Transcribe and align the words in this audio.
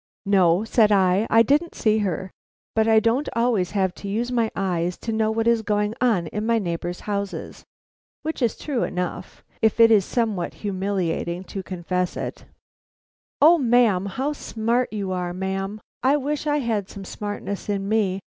"No," 0.25 0.63
said 0.63 0.91
I, 0.91 1.27
"I 1.29 1.43
didn't 1.43 1.75
see 1.75 1.99
her, 1.99 2.31
but 2.73 2.87
I 2.87 2.99
don't 2.99 3.29
always 3.35 3.69
have 3.77 3.93
to 4.01 4.07
use 4.07 4.31
my 4.31 4.49
eyes 4.55 4.97
to 4.97 5.11
know 5.11 5.29
what 5.29 5.45
is 5.45 5.61
going 5.61 5.93
on 6.01 6.25
in 6.25 6.43
my 6.43 6.57
neighbor's 6.57 7.01
houses." 7.01 7.65
Which 8.23 8.41
is 8.41 8.57
true 8.57 8.81
enough, 8.81 9.43
if 9.61 9.79
it 9.79 9.91
is 9.91 10.03
somewhat 10.03 10.55
humiliating 10.65 11.43
to 11.43 11.61
confess 11.61 12.17
it. 12.17 12.45
"O 13.43 13.59
ma'am, 13.59 14.07
how 14.07 14.33
smart 14.33 14.91
you 14.91 15.11
are, 15.11 15.35
ma'am! 15.35 15.79
I 16.01 16.17
wish 16.17 16.47
I 16.47 16.57
had 16.61 16.89
some 16.89 17.05
smartness 17.05 17.69
in 17.69 17.87
me. 17.87 18.19